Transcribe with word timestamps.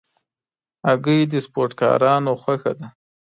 هګۍ 0.87 1.19
د 1.31 1.33
سپورټکارانو 1.45 2.31
خوښه 2.41 2.71
ده. 2.79 2.87